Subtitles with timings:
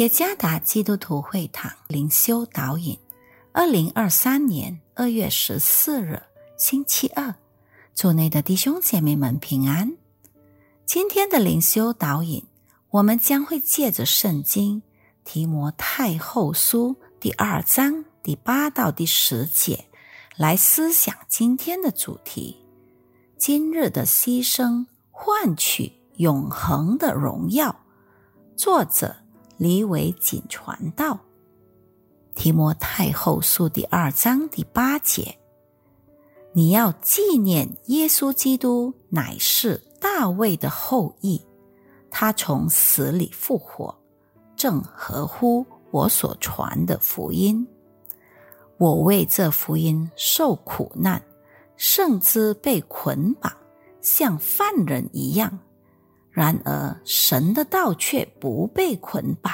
[0.00, 2.98] 耶加达基督徒会堂灵修导引，
[3.52, 6.22] 二零二三年二月十四日，
[6.56, 7.34] 星期二，
[7.94, 9.94] 主内的弟兄姐妹们平安。
[10.86, 12.42] 今天的灵修导引，
[12.88, 14.82] 我们将会借着圣经
[15.22, 19.84] 提摩太后书第二章第八到第十节
[20.34, 22.56] 来思想今天的主题：
[23.36, 27.78] 今日的牺牲换取永恒的荣耀。
[28.56, 29.14] 作者。
[29.60, 31.20] 李伟锦传道，
[32.34, 35.36] 提摩太后书第二章第八节：
[36.54, 41.38] 你要纪念耶稣基督乃是大卫的后裔，
[42.10, 43.94] 他从死里复活，
[44.56, 47.68] 正合乎我所传的福音。
[48.78, 51.22] 我为这福音受苦难，
[51.76, 53.52] 甚至被捆绑，
[54.00, 55.58] 像犯人一样。
[56.30, 59.52] 然而，神的道却不被捆绑，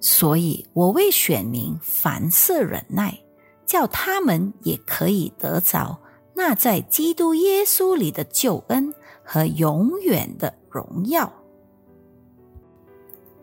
[0.00, 3.18] 所以我为选民凡事忍耐，
[3.66, 5.98] 叫他们也可以得着
[6.34, 11.30] 那在基督耶稣里的救恩和永远的荣耀。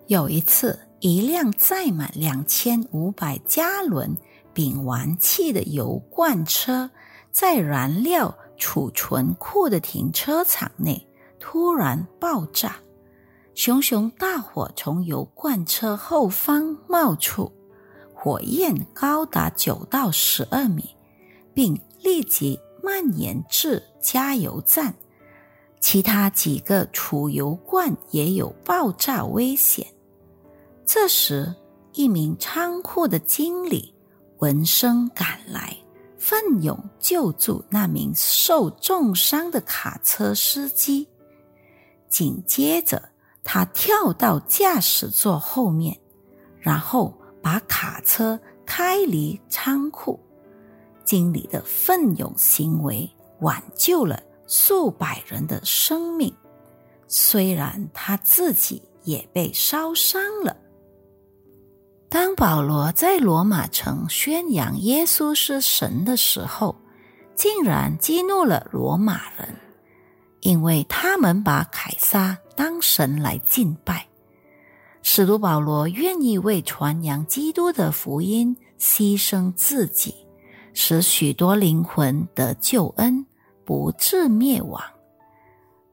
[0.07, 4.17] 有一次，一辆载满两千五百加仑
[4.53, 6.89] 丙烷气的油罐车，
[7.31, 11.05] 在燃料储存库的停车场内。
[11.39, 12.75] 突然爆炸，
[13.55, 17.51] 熊熊大火从油罐车后方冒出，
[18.13, 20.95] 火焰高达九到十二米，
[21.53, 24.93] 并立即蔓延至加油站。
[25.79, 29.87] 其他几个储油罐也有爆炸危险。
[30.85, 31.55] 这时，
[31.93, 33.93] 一名仓库的经理
[34.39, 35.77] 闻声赶来，
[36.17, 41.07] 奋勇救助那名受重伤的卡车司机。
[42.09, 43.01] 紧接着，
[43.43, 45.97] 他跳到驾驶座后面，
[46.59, 50.19] 然后把卡车开离仓库。
[51.05, 53.09] 经理的奋勇行为
[53.39, 56.35] 挽救了数百人的生命，
[57.07, 60.55] 虽然他自己也被烧伤了。
[62.09, 66.75] 当保罗在罗马城宣扬耶稣是神的时候，
[67.35, 69.47] 竟然激怒了罗马人。
[70.41, 74.07] 因为他们把凯撒当神来敬拜，
[75.01, 80.15] 使徒保罗愿意为传扬基督的福音牺牲自己，
[80.73, 83.25] 使许多灵魂得救恩，
[83.65, 84.81] 不致灭亡。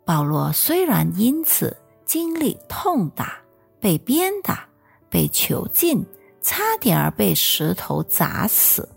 [0.05, 3.39] 保罗虽然因此经历痛打、
[3.81, 4.65] 被鞭打、
[5.11, 6.05] 被囚禁，
[6.41, 8.89] 差点儿被石头砸死，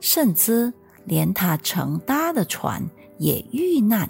[0.00, 0.70] 甚至
[1.06, 2.86] 连他乘搭的船
[3.18, 4.08] 也遇难。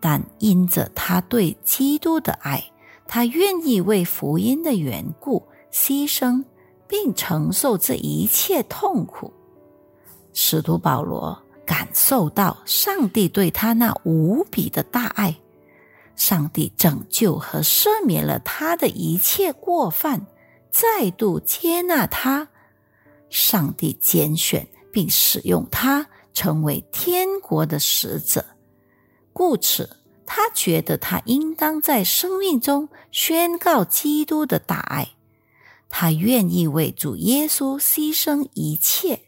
[0.00, 2.64] 但因着他对基督的爱，
[3.06, 6.42] 他愿意为福音的缘故牺牲，
[6.88, 9.32] 并承受这一切痛苦。
[10.32, 15.36] 使徒保罗感受到上帝对他那无比的大爱，
[16.16, 20.26] 上帝拯救和赦免了他的一切过犯，
[20.70, 22.48] 再度接纳他。
[23.28, 28.44] 上帝拣选并使用他，成为天国的使者。
[29.32, 29.96] 故此，
[30.26, 35.08] 他觉得他应当在生命中宣告基督的大爱。
[35.88, 39.22] 他愿意为主耶稣牺牲一切。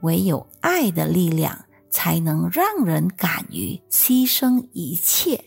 [0.00, 5.44] 唯有爱的力量，才能让人敢于牺牲一切。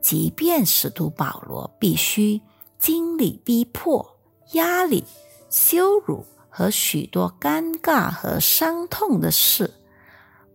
[0.00, 2.40] 即便使徒保罗必须
[2.78, 4.18] 经历逼迫、
[4.52, 5.04] 压力、
[5.48, 9.72] 羞辱和许多尴尬和伤痛的事，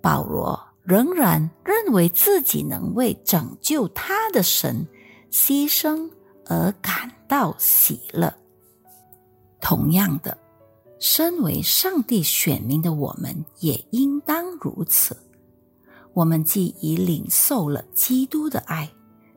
[0.01, 0.68] 保罗。
[0.89, 4.87] 仍然认为自己能为拯救他的神
[5.29, 6.09] 牺牲
[6.47, 8.33] 而感到喜乐。
[9.61, 10.35] 同样的，
[10.99, 15.15] 身为上帝选民的我们也应当如此。
[16.13, 18.89] 我们既已领受了基督的爱，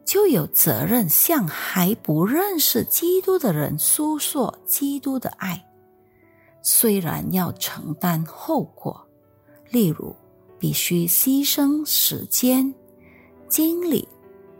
[0.06, 5.62] 就有责任向还不认识基督的人诉说基督的爱。
[6.62, 9.06] 虽然要承担后果，
[9.68, 10.16] 例如。
[10.62, 12.72] 必须牺牲时间、
[13.48, 14.06] 精力、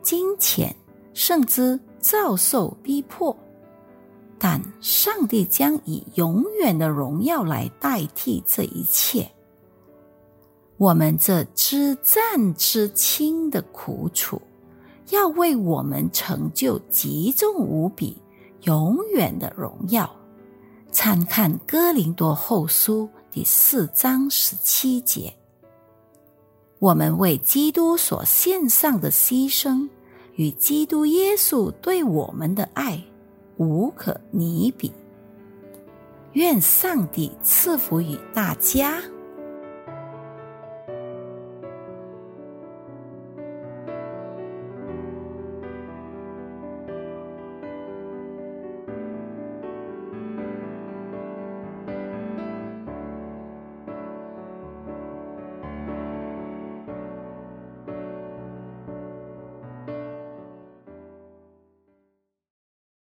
[0.02, 0.74] 金钱，
[1.14, 3.36] 甚至遭受逼迫，
[4.36, 9.30] 但上帝将以永远的荣耀来代替这一切。
[10.76, 14.42] 我们这知战之轻的苦楚，
[15.10, 18.20] 要为我们成就极重无比、
[18.62, 20.12] 永远的荣耀。
[20.90, 25.32] 参看哥林多后书第四章十七节。
[26.82, 29.88] 我们为基督所献上的牺牲，
[30.34, 33.00] 与基督耶稣对我们的爱，
[33.56, 34.90] 无可拟比。
[36.32, 39.00] 愿上帝赐福于大家。